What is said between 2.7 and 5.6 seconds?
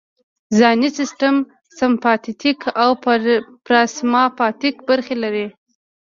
او پاراسمپاتیتیک برخې لري